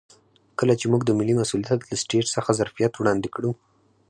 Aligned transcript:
کله 0.59 0.73
چې 0.79 0.85
موږ 0.91 1.01
د 1.05 1.11
ملي 1.19 1.33
مسوولیت 1.39 1.81
له 1.89 1.95
سټیج 2.01 2.25
څخه 2.35 2.55
ظرفیت 2.59 2.93
وړاندې 2.97 3.29
کړو. 3.35 3.51